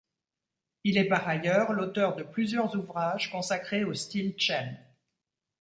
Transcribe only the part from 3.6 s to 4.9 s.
au style Chen.